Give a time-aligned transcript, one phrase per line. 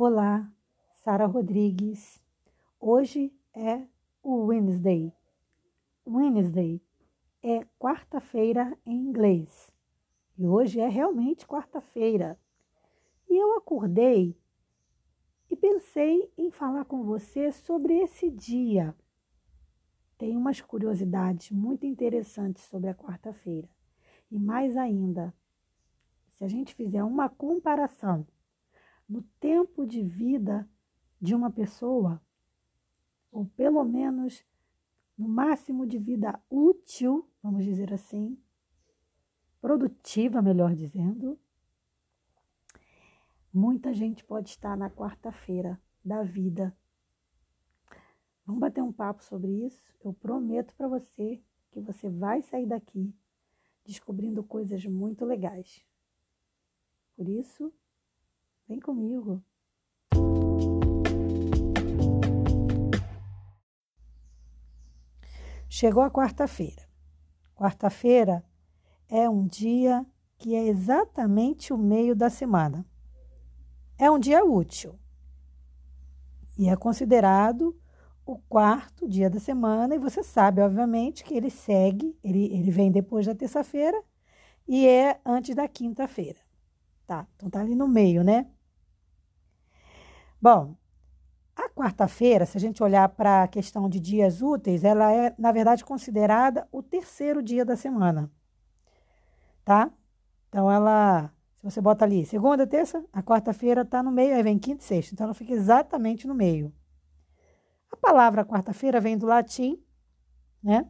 [0.00, 0.48] Olá,
[0.92, 2.22] Sara Rodrigues.
[2.78, 3.84] Hoje é
[4.22, 5.12] o Wednesday.
[6.06, 6.80] Wednesday
[7.42, 9.72] é quarta-feira em inglês.
[10.38, 12.38] E hoje é realmente quarta-feira.
[13.28, 14.38] E eu acordei
[15.50, 18.94] e pensei em falar com você sobre esse dia.
[20.16, 23.68] Tem umas curiosidades muito interessantes sobre a quarta-feira.
[24.30, 25.34] E mais ainda,
[26.28, 28.24] se a gente fizer uma comparação
[29.08, 30.68] no tempo de vida
[31.20, 32.20] de uma pessoa,
[33.32, 34.44] ou pelo menos
[35.16, 38.38] no máximo de vida útil, vamos dizer assim,
[39.60, 41.38] produtiva, melhor dizendo,
[43.52, 46.76] muita gente pode estar na quarta-feira da vida.
[48.46, 49.84] Vamos bater um papo sobre isso?
[50.02, 53.14] Eu prometo para você que você vai sair daqui
[53.84, 55.84] descobrindo coisas muito legais.
[57.16, 57.72] Por isso,
[58.68, 59.42] Vem comigo.
[65.70, 66.82] Chegou a quarta-feira.
[67.54, 68.44] Quarta-feira
[69.08, 70.04] é um dia
[70.36, 72.84] que é exatamente o meio da semana.
[73.96, 74.98] É um dia útil
[76.58, 77.74] e é considerado
[78.26, 79.94] o quarto dia da semana.
[79.94, 83.98] E você sabe, obviamente, que ele segue, ele, ele vem depois da terça-feira
[84.66, 86.38] e é antes da quinta-feira.
[87.06, 88.46] Tá, então tá ali no meio, né?
[90.40, 90.76] Bom,
[91.56, 95.50] a quarta-feira, se a gente olhar para a questão de dias úteis, ela é, na
[95.50, 98.30] verdade, considerada o terceiro dia da semana.
[99.64, 99.90] Tá?
[100.48, 104.58] Então, ela, se você bota ali segunda, terça, a quarta-feira está no meio, aí vem
[104.58, 105.12] quinta e sexta.
[105.12, 106.72] Então, ela fica exatamente no meio.
[107.90, 109.82] A palavra quarta-feira vem do latim,
[110.62, 110.86] né?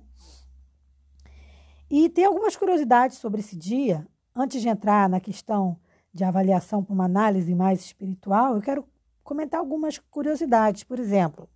[1.91, 4.07] E tem algumas curiosidades sobre esse dia.
[4.37, 5.81] Antes de entrar na questão
[6.13, 8.87] de avaliação para uma análise mais espiritual, eu quero
[9.29, 10.83] comentar algumas curiosidades.
[10.84, 11.47] Por exemplo,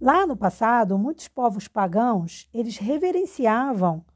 [0.00, 4.06] lá no passado, muitos povos pagãos, eles reverenciavam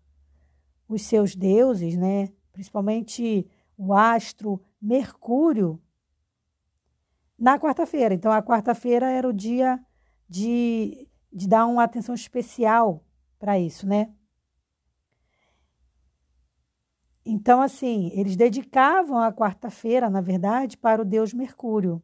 [0.88, 2.28] os seus deuses, né?
[2.52, 5.82] principalmente o astro Mercúrio,
[7.36, 8.14] na quarta-feira.
[8.14, 9.84] Então, a quarta-feira era o dia
[10.28, 13.04] de, de dar uma atenção especial
[13.36, 14.12] para isso, né?
[17.24, 22.02] Então, assim, eles dedicavam a quarta-feira, na verdade, para o deus Mercúrio.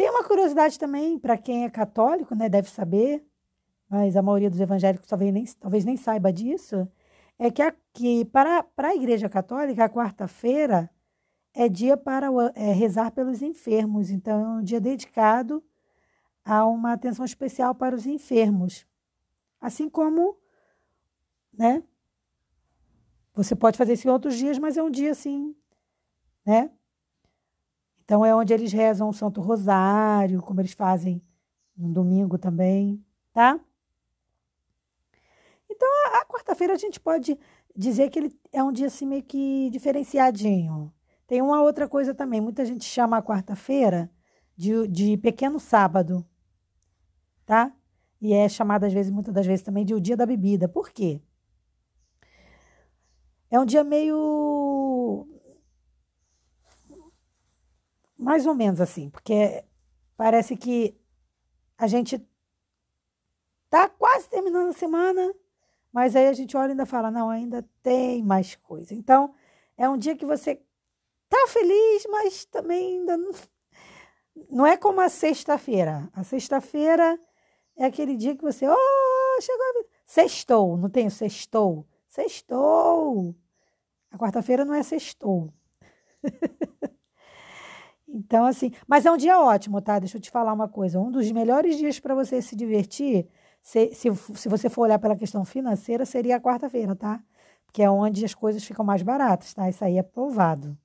[0.00, 3.22] Tem uma curiosidade também para quem é católico, né, deve saber,
[3.86, 6.88] mas a maioria dos evangélicos talvez nem, talvez nem saiba disso,
[7.38, 10.88] é que, a, que para, para a Igreja Católica, a quarta-feira
[11.52, 14.10] é dia para é, rezar pelos enfermos.
[14.10, 15.62] Então, é um dia dedicado
[16.42, 18.86] a uma atenção especial para os enfermos.
[19.60, 20.34] Assim como,
[21.52, 21.82] né?
[23.34, 25.54] Você pode fazer isso em outros dias, mas é um dia assim,
[26.46, 26.70] né?
[28.10, 31.22] Então é onde eles rezam o Santo Rosário, como eles fazem
[31.76, 33.00] no domingo também,
[33.32, 33.60] tá?
[35.70, 37.38] Então a, a quarta-feira a gente pode
[37.72, 40.92] dizer que ele é um dia assim meio que diferenciadinho.
[41.24, 44.10] Tem uma outra coisa também, muita gente chama a quarta-feira
[44.56, 46.26] de, de pequeno sábado,
[47.46, 47.72] tá?
[48.20, 50.68] E é chamada às vezes, muitas das vezes também de o dia da bebida.
[50.68, 51.22] Por quê?
[53.48, 55.28] É um dia meio
[58.20, 59.64] mais ou menos assim, porque
[60.16, 60.94] parece que
[61.78, 62.22] a gente
[63.70, 65.34] tá quase terminando a semana,
[65.90, 68.94] mas aí a gente olha e ainda fala, não, ainda tem mais coisa.
[68.94, 69.34] Então,
[69.76, 70.60] é um dia que você
[71.28, 73.32] tá feliz, mas também ainda não,
[74.50, 76.08] não é como a sexta-feira.
[76.12, 77.18] A sexta-feira
[77.76, 81.86] é aquele dia que você, oh, chegou a sextou, não tem sextou.
[82.08, 83.34] Sextou.
[84.10, 85.52] A quarta-feira não é sextou.
[88.12, 89.98] Então, assim, mas é um dia ótimo, tá?
[89.98, 90.98] Deixa eu te falar uma coisa.
[90.98, 93.28] Um dos melhores dias para você se divertir,
[93.62, 97.22] se, se, se você for olhar pela questão financeira, seria a quarta-feira, tá?
[97.64, 99.68] Porque é onde as coisas ficam mais baratas, tá?
[99.68, 100.76] Isso aí é provado.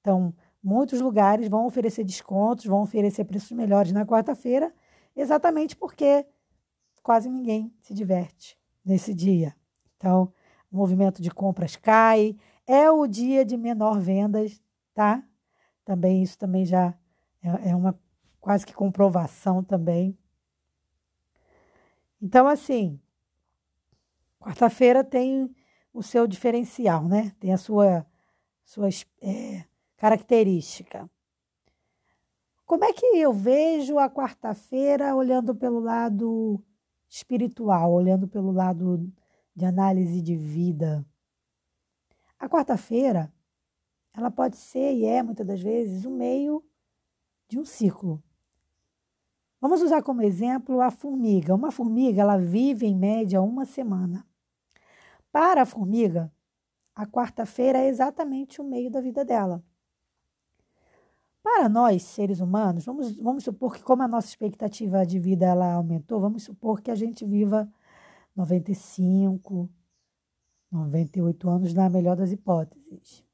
[0.00, 0.32] Então,
[0.62, 4.72] muitos lugares vão oferecer descontos, vão oferecer preços melhores na quarta-feira,
[5.16, 6.24] exatamente porque
[7.02, 9.54] quase ninguém se diverte nesse dia.
[9.96, 10.32] Então,
[10.70, 12.36] o movimento de compras cai,
[12.66, 14.62] é o dia de menor vendas,
[14.94, 15.22] tá?
[15.90, 16.94] Também isso também já
[17.42, 17.98] é, é uma
[18.40, 20.16] quase que comprovação também.
[22.22, 23.00] Então, assim,
[24.38, 25.52] quarta-feira tem
[25.92, 27.34] o seu diferencial, né?
[27.40, 28.06] Tem a sua,
[28.64, 28.88] sua
[29.20, 29.64] é,
[29.96, 31.10] característica.
[32.64, 36.62] Como é que eu vejo a quarta-feira olhando pelo lado
[37.08, 39.12] espiritual, olhando pelo lado
[39.56, 41.04] de análise de vida?
[42.38, 43.32] A quarta-feira
[44.12, 46.64] ela pode ser e é muitas das vezes o meio
[47.48, 48.22] de um ciclo.
[49.60, 51.54] Vamos usar como exemplo a formiga.
[51.54, 54.26] Uma formiga ela vive em média uma semana.
[55.30, 56.32] Para a formiga,
[56.94, 59.62] a quarta-feira é exatamente o meio da vida dela.
[61.42, 65.72] Para nós, seres humanos, vamos, vamos supor que, como a nossa expectativa de vida ela
[65.72, 67.70] aumentou, vamos supor que a gente viva
[68.36, 69.68] 95,
[70.70, 73.24] 98 anos, na melhor das hipóteses.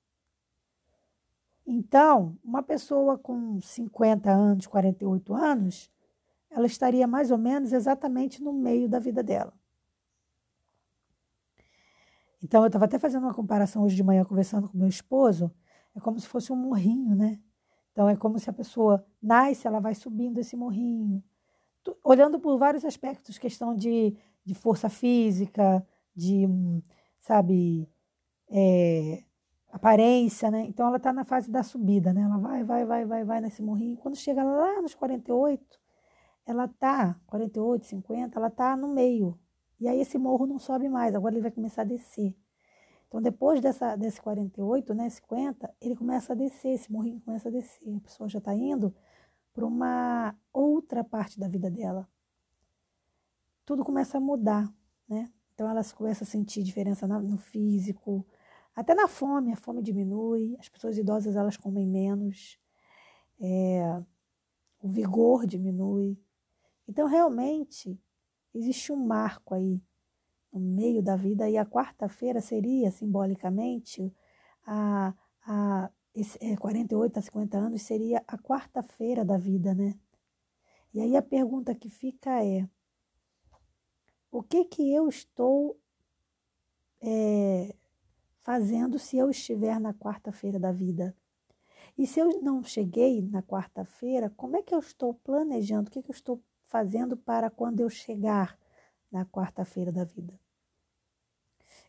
[1.67, 5.91] Então, uma pessoa com 50 anos, 48 anos,
[6.49, 9.53] ela estaria mais ou menos exatamente no meio da vida dela.
[12.41, 15.51] Então, eu estava até fazendo uma comparação hoje de manhã, conversando com meu esposo,
[15.97, 17.41] é como se fosse um morrinho, né?
[17.91, 21.25] Então, é como se a pessoa nasce, ela vai subindo esse morrinho,
[22.05, 25.85] olhando por vários aspectos, questão de, de força física,
[26.15, 26.47] de,
[27.19, 27.89] sabe,
[28.49, 29.25] é,
[29.71, 30.63] aparência, né?
[30.67, 32.23] Então, ela está na fase da subida, né?
[32.23, 33.97] Ela vai, vai, vai, vai, vai nesse morrinho.
[33.97, 35.79] Quando chega lá nos 48,
[36.47, 39.39] ela tá, 48, 50, ela tá no meio.
[39.79, 42.35] E aí esse morro não sobe mais, agora ele vai começar a descer.
[43.09, 47.53] Então, depois dessa, desse 48, né, 50, ele começa a descer, esse morrinho começa a
[47.53, 47.97] descer.
[47.97, 48.95] A pessoa já está indo
[49.53, 52.09] para uma outra parte da vida dela.
[53.65, 54.73] Tudo começa a mudar,
[55.09, 55.31] né?
[55.55, 58.27] Então, elas começam a sentir diferença no físico,
[58.77, 59.53] até na fome.
[59.53, 62.59] A fome diminui, as pessoas idosas elas comem menos,
[63.41, 64.03] é,
[64.81, 66.21] o vigor diminui.
[66.87, 67.99] Então, realmente,
[68.55, 69.83] existe um marco aí
[70.53, 74.15] no meio da vida, e a quarta-feira seria, simbolicamente,
[74.65, 75.15] a,
[75.47, 79.99] a esse, é, 48 a 50 anos seria a quarta-feira da vida, né?
[80.95, 82.67] E aí a pergunta que fica é:
[84.31, 85.79] o que que eu estou
[87.03, 87.75] é,
[88.47, 91.17] fazendo se eu estiver na quarta-feira da vida?
[91.99, 95.89] E se eu não cheguei na quarta-feira, como é que eu estou planejando?
[95.89, 98.57] O que, que eu estou fazendo para quando eu chegar
[99.11, 100.39] na quarta-feira da vida?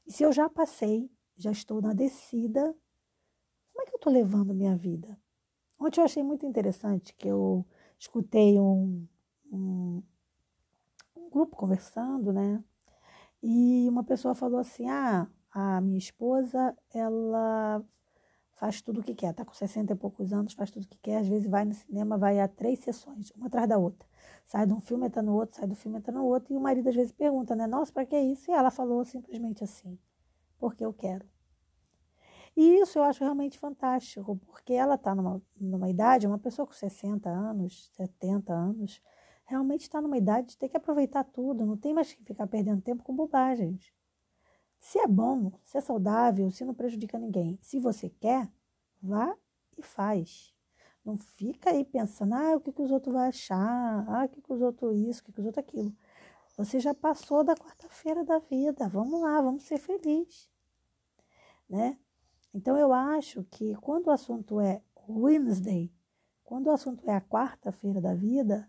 [0.07, 2.75] E se eu já passei, já estou na descida,
[3.71, 5.15] como é que eu estou levando minha vida?
[5.80, 7.63] Ontem eu achei muito interessante que eu
[8.00, 9.07] escutei um,
[9.51, 10.01] um,
[11.15, 12.63] um grupo conversando, né?
[13.44, 17.83] E uma pessoa falou assim: Ah, a minha esposa, ela
[18.54, 21.00] faz tudo o que quer, tá com 60 e poucos anos, faz tudo o que
[21.00, 24.07] quer, às vezes vai no cinema, vai a três sessões, uma atrás da outra.
[24.45, 26.59] Sai de um filme, entra no outro, sai do filme, entra no outro, e o
[26.62, 28.51] marido às vezes pergunta, né, nossa, para que isso?
[28.51, 29.98] E ela falou simplesmente assim,
[30.59, 31.25] porque eu quero.
[32.56, 36.74] E isso eu acho realmente fantástico, porque ela está numa, numa idade, uma pessoa com
[36.74, 39.01] 60 anos, 70 anos,
[39.45, 42.80] realmente está numa idade de ter que aproveitar tudo, não tem mais que ficar perdendo
[42.80, 43.96] tempo com bobagens.
[44.79, 48.50] Se é bom, se é saudável, se não prejudica ninguém, se você quer,
[49.01, 49.35] vá
[49.77, 50.53] e faz.
[51.03, 54.41] Não fica aí pensando, ah, o que, que os outros vão achar, ah, o que,
[54.41, 55.95] que os outros isso, o que, que os outros aquilo.
[56.57, 60.50] Você já passou da quarta-feira da vida, vamos lá, vamos ser felizes,
[61.69, 61.97] né?
[62.53, 65.91] Então eu acho que quando o assunto é Wednesday,
[66.44, 68.68] quando o assunto é a quarta-feira da vida,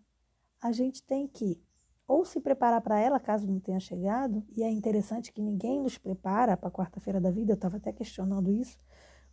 [0.61, 1.63] a gente tem que
[2.09, 5.99] ou se preparar para ela caso não tenha chegado, e é interessante que ninguém nos
[5.99, 8.79] prepara para a quarta-feira da vida, eu estava até questionando isso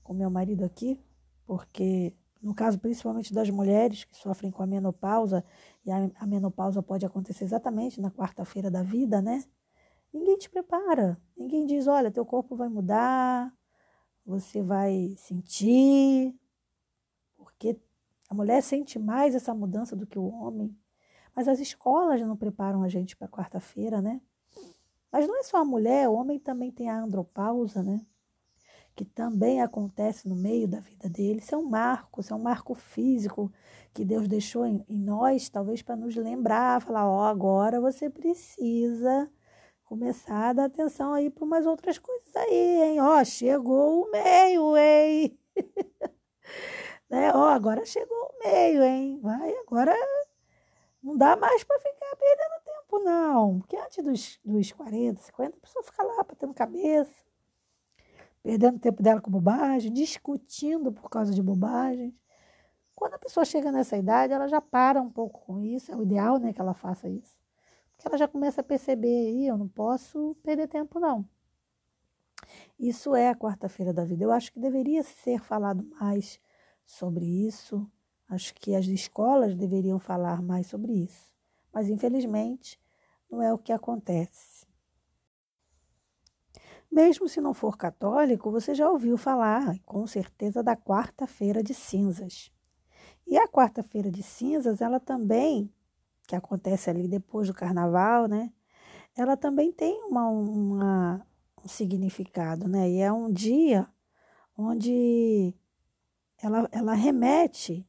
[0.03, 0.99] com meu marido aqui,
[1.45, 5.43] porque no caso principalmente das mulheres que sofrem com a menopausa,
[5.85, 9.41] e a, a menopausa pode acontecer exatamente na quarta-feira da vida, né?
[10.13, 13.53] Ninguém te prepara, ninguém diz, olha, teu corpo vai mudar,
[14.25, 16.35] você vai sentir,
[17.37, 17.79] porque
[18.29, 20.75] a mulher sente mais essa mudança do que o homem.
[21.35, 24.21] Mas as escolas não preparam a gente para quarta-feira, né?
[25.11, 28.01] Mas não é só a mulher, o homem também tem a andropausa, né?
[28.95, 31.39] Que também acontece no meio da vida dele.
[31.39, 33.51] Isso é um marco, isso é um marco físico
[33.93, 38.09] que Deus deixou em, em nós, talvez para nos lembrar, falar: ó, oh, agora você
[38.09, 39.29] precisa
[39.83, 43.01] começar a dar atenção aí para umas outras coisas aí, hein?
[43.01, 45.37] Ó, oh, chegou o meio, hein?
[47.09, 47.31] né?
[47.33, 49.19] Ó, oh, agora chegou o meio, hein?
[49.21, 49.95] Vai, agora
[51.05, 53.59] não dá mais para ficar perdendo tempo, não.
[53.59, 57.23] Porque antes dos, dos 40, 50, a pessoa fica lá batendo cabeça,
[58.41, 62.11] perdendo tempo dela com bobagem, discutindo por causa de bobagens.
[62.95, 65.91] Quando a pessoa chega nessa idade, ela já para um pouco com isso.
[65.91, 67.37] É o ideal, né, que ela faça isso.
[67.91, 71.27] Porque ela já começa a perceber aí, eu não posso perder tempo, não.
[72.79, 74.23] Isso é a quarta-feira da vida.
[74.23, 76.39] Eu acho que deveria ser falado mais
[76.83, 77.87] sobre isso
[78.27, 81.31] Acho que as escolas deveriam falar mais sobre isso,
[81.71, 82.79] mas infelizmente
[83.29, 84.65] não é o que acontece.
[86.91, 92.51] Mesmo se não for católico, você já ouviu falar, com certeza, da quarta-feira de cinzas.
[93.27, 95.71] E a quarta-feira de cinzas, ela também,
[96.27, 98.51] que acontece ali depois do carnaval, né?
[99.15, 101.27] Ela também tem uma, uma
[101.63, 102.89] um significado, né?
[102.89, 103.87] E é um dia
[104.57, 105.53] onde
[106.41, 107.85] ela, ela remete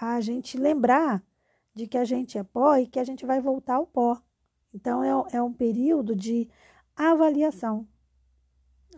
[0.00, 1.22] a gente lembrar
[1.74, 4.20] de que a gente é pó e que a gente vai voltar ao pó.
[4.72, 6.48] Então, é, é um período de
[6.96, 7.86] avaliação,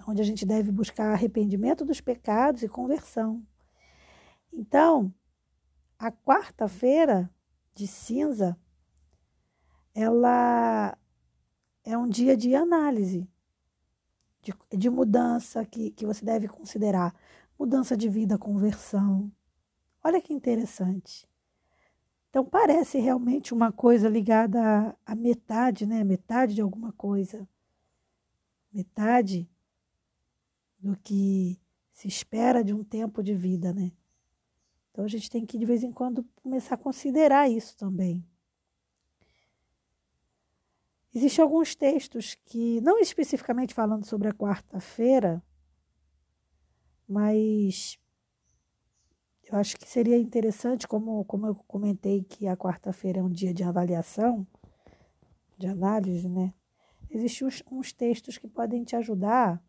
[0.09, 3.47] onde a gente deve buscar arrependimento dos pecados e conversão.
[4.53, 5.13] Então,
[5.99, 7.31] a quarta-feira
[7.75, 8.59] de cinza,
[9.95, 10.97] ela
[11.85, 13.29] é um dia de análise,
[14.43, 17.15] de, de mudança que, que você deve considerar.
[17.59, 19.31] Mudança de vida, conversão.
[20.03, 21.29] Olha que interessante.
[22.31, 26.05] Então, parece realmente uma coisa ligada à, metade, né?
[26.05, 27.47] Metade de alguma coisa.
[28.73, 29.51] Metade
[30.79, 31.61] do que
[31.93, 33.93] se espera de um tempo de vida, né?
[34.91, 38.25] Então, a gente tem que, de vez em quando, começar a considerar isso também.
[41.13, 45.43] Existem alguns textos que, não especificamente falando sobre a quarta-feira,
[47.09, 47.99] mas
[49.51, 53.53] eu acho que seria interessante, como, como eu comentei que a quarta-feira é um dia
[53.53, 54.47] de avaliação,
[55.59, 56.55] de análise, né?
[57.11, 59.61] Existem uns, uns textos que podem te ajudar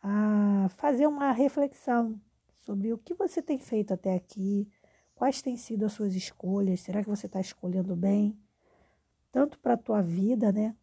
[0.00, 2.20] a fazer uma reflexão
[2.60, 4.68] sobre o que você tem feito até aqui,
[5.16, 8.38] quais têm sido as suas escolhas, será que você está escolhendo bem?
[9.32, 10.76] Tanto para a tua vida, né?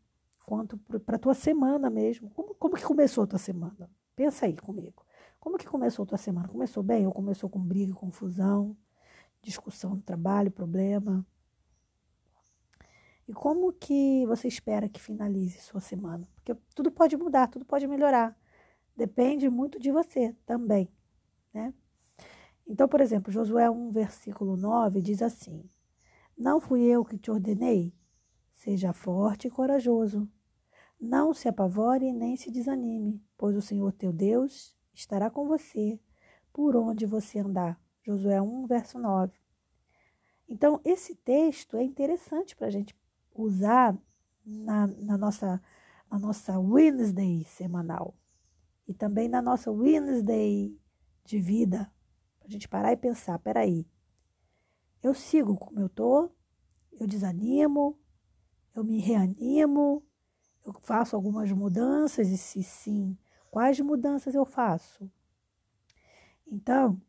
[0.46, 2.30] Quanto para a tua semana mesmo.
[2.32, 3.90] Como, como que começou a tua semana?
[4.16, 5.06] Pensa aí comigo.
[5.40, 6.48] Como que começou a tua semana?
[6.50, 8.76] Começou bem ou começou com briga, confusão,
[9.42, 11.26] discussão no trabalho, problema?
[13.28, 16.28] E como que você espera que finalize sua semana?
[16.36, 18.38] Porque tudo pode mudar, tudo pode melhorar.
[18.96, 20.92] Depende muito de você também,
[21.54, 21.74] né?
[22.68, 25.64] Então, por exemplo, Josué 1, versículo 9 diz assim:
[26.38, 27.94] Não fui eu que te ordenei?
[28.52, 30.30] Seja forte e corajoso.
[31.00, 36.00] Não se apavore nem se desanime, pois o Senhor teu Deus estará com você
[36.52, 37.80] por onde você andar.
[38.04, 39.34] Josué 1, verso 9.
[40.48, 42.96] Então, esse texto é interessante para a gente
[43.34, 43.98] usar
[44.46, 45.62] na, na, nossa,
[46.10, 48.16] na nossa Wednesday semanal
[48.88, 50.76] e também na nossa Wednesday
[51.24, 51.92] de vida,
[52.40, 53.88] para a gente parar e pensar: peraí,
[55.04, 56.36] eu sigo como eu estou,
[57.00, 57.98] eu desanimo,
[58.76, 60.04] eu me reanimo,
[60.66, 63.18] eu faço algumas mudanças e se sim,
[63.52, 65.10] Quais mudanças eu faço?
[66.46, 67.02] Então,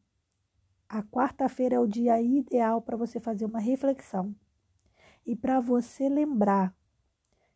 [0.88, 4.35] a quarta-feira é o dia ideal para você fazer uma reflexão
[5.26, 6.75] e para você lembrar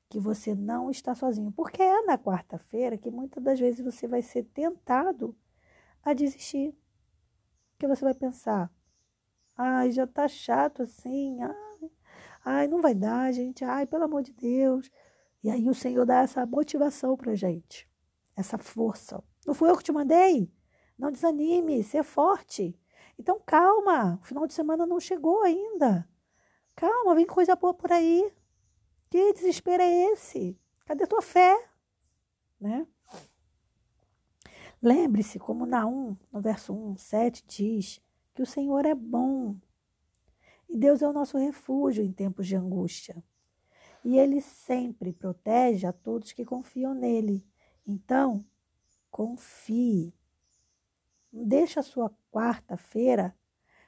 [0.09, 4.21] que você não está sozinho, porque é na quarta-feira que muitas das vezes você vai
[4.23, 5.37] ser tentado
[6.03, 6.77] a desistir.
[7.79, 8.71] Que você vai pensar:
[9.57, 11.43] "Ai, já tá chato assim.
[11.43, 11.91] Ai,
[12.45, 13.65] ai, não vai dar, gente.
[13.65, 14.91] Ai, pelo amor de Deus".
[15.43, 17.89] E aí o Senhor dá essa motivação para gente
[18.37, 19.23] essa força.
[19.47, 20.53] Não fui eu que te mandei.
[20.99, 22.79] Não desanime, ser forte.
[23.19, 26.09] Então calma, o final de semana não chegou ainda.
[26.75, 28.33] Calma, vem coisa boa por aí.
[29.09, 30.59] Que desespero é esse?
[30.87, 31.57] Cadê tua fé?
[32.61, 32.87] Né?
[34.83, 38.01] Lembre-se, como Naum, no verso 1, 7, diz
[38.35, 39.57] que o Senhor é bom.
[40.69, 43.23] E Deus é o nosso refúgio em tempos de angústia.
[44.05, 47.47] E Ele sempre protege a todos que confiam nele.
[47.87, 48.45] Então,
[49.11, 50.15] confie.
[51.33, 53.37] Não deixa a sua quarta-feira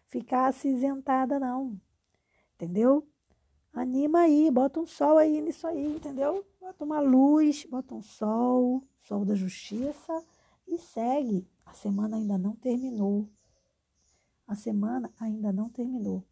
[0.07, 1.81] ficar acinzentada, não.
[2.55, 3.07] Entendeu?
[3.73, 6.47] Anima aí, bota um sol aí nisso aí, entendeu?
[6.61, 10.25] Bota uma luz, bota um sol, sol da justiça
[10.67, 11.47] e segue.
[11.65, 13.29] A semana ainda não terminou.
[14.47, 16.25] A semana ainda não terminou.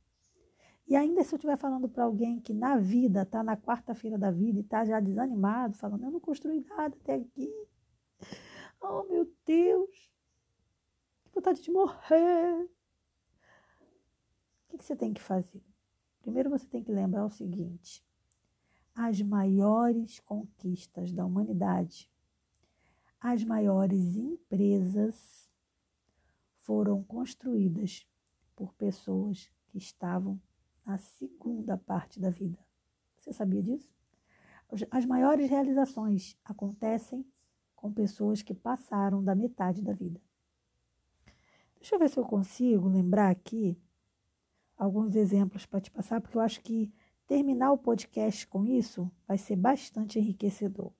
[0.86, 4.30] E ainda se eu estiver falando para alguém que na vida, está na quarta-feira da
[4.30, 7.50] vida e está já desanimado, falando, eu não construí nada até aqui.
[8.80, 10.12] Oh, meu Deus.
[11.24, 12.68] Que vontade de morrer.
[14.68, 15.62] O que você tem que fazer?
[16.20, 18.04] Primeiro você tem que lembrar o seguinte:
[18.94, 22.10] as maiores conquistas da humanidade,
[23.20, 25.48] as maiores empresas
[26.58, 28.06] foram construídas
[28.54, 30.40] por pessoas que estavam
[30.84, 32.58] na segunda parte da vida.
[33.18, 33.92] Você sabia disso?
[34.90, 37.24] As maiores realizações acontecem
[37.74, 40.20] com pessoas que passaram da metade da vida.
[41.76, 43.78] Deixa eu ver se eu consigo lembrar aqui
[44.76, 46.92] alguns exemplos para te passar, porque eu acho que
[47.26, 50.92] terminar o podcast com isso vai ser bastante enriquecedor.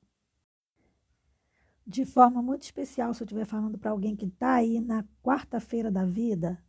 [1.87, 5.91] de forma muito especial se eu estiver falando para alguém que está aí na quarta-feira
[5.91, 6.63] da vida,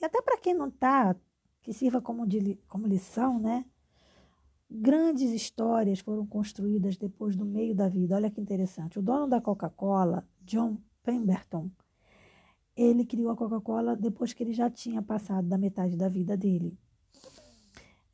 [0.00, 1.16] e até para quem não está,
[1.62, 3.64] que sirva como, de, como lição, né?
[4.70, 8.14] Grandes histórias foram construídas depois do meio da vida.
[8.14, 8.98] Olha que interessante.
[8.98, 11.70] O dono da Coca-Cola, John Pemberton,
[12.76, 16.78] ele criou a Coca-Cola depois que ele já tinha passado da metade da vida dele.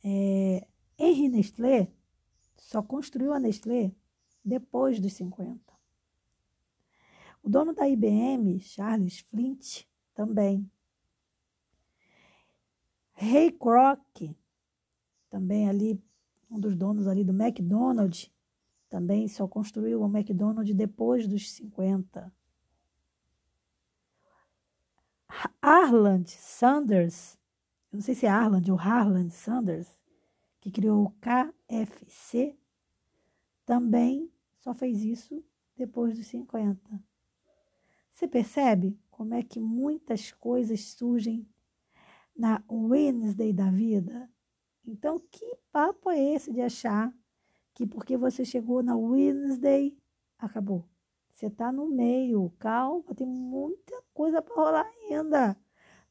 [0.02, 0.66] É,
[0.98, 1.88] Henry Nestlé
[2.56, 3.92] só construiu a Nestlé
[4.44, 5.60] depois dos 50.
[7.42, 9.84] O dono da IBM, Charles Flint,
[10.14, 10.68] também.
[13.16, 14.36] Ray Kroc,
[15.30, 15.98] também ali,
[16.50, 18.30] um dos donos ali do McDonald's,
[18.90, 22.32] também só construiu o McDonald's depois dos 50.
[25.60, 27.38] Arland Sanders,
[27.90, 29.98] eu não sei se é Arland ou Harland Sanders,
[30.60, 32.54] que criou o KFC,
[33.64, 35.42] também só fez isso
[35.76, 37.02] depois dos 50.
[38.12, 41.48] Você percebe como é que muitas coisas surgem
[42.36, 44.30] na Wednesday da vida?
[44.84, 47.12] Então, que papo é esse de achar
[47.74, 49.96] que porque você chegou na Wednesday,
[50.38, 50.88] acabou?
[51.32, 55.56] Você está no meio, calma, tem muita coisa para rolar ainda.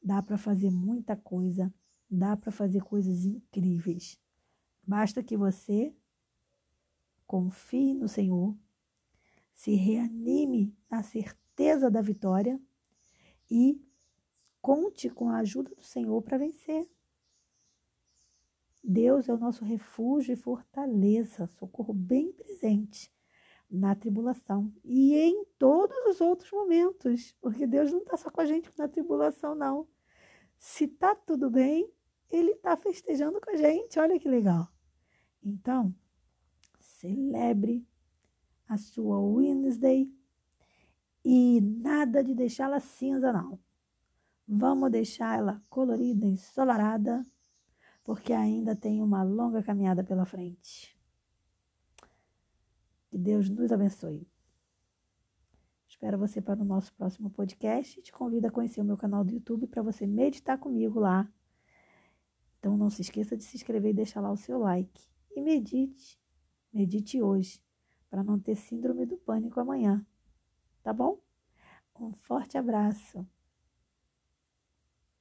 [0.02, 1.72] Dá para fazer muita coisa,
[2.08, 4.20] dá para fazer coisas incríveis.
[4.86, 5.92] Basta que você
[7.26, 8.56] confie no Senhor,
[9.52, 12.60] se reanime na certeza da vitória
[13.50, 13.82] e
[14.66, 16.90] conte com a ajuda do Senhor para vencer.
[18.82, 23.14] Deus é o nosso refúgio e fortaleza, socorro bem presente
[23.70, 28.44] na tribulação e em todos os outros momentos, porque Deus não está só com a
[28.44, 29.86] gente na tribulação, não.
[30.58, 31.88] Se está tudo bem,
[32.28, 34.66] Ele está festejando com a gente, olha que legal.
[35.44, 35.94] Então,
[36.80, 37.86] celebre
[38.66, 40.12] a sua Wednesday
[41.24, 43.64] e nada de deixá-la cinza, não.
[44.48, 47.24] Vamos deixar ela colorida, ensolarada,
[48.04, 50.96] porque ainda tem uma longa caminhada pela frente.
[53.08, 54.28] Que Deus nos abençoe.
[55.88, 58.00] Espero você para o nosso próximo podcast.
[58.02, 61.28] Te convido a conhecer o meu canal do YouTube para você meditar comigo lá.
[62.58, 65.08] Então não se esqueça de se inscrever e deixar lá o seu like.
[65.34, 66.20] E medite,
[66.72, 67.62] medite hoje,
[68.08, 70.06] para não ter síndrome do pânico amanhã.
[70.82, 71.18] Tá bom?
[71.98, 73.26] Um forte abraço.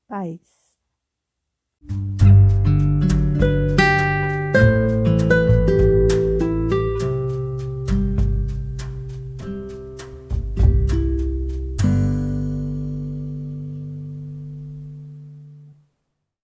[0.08, 0.38] Paz.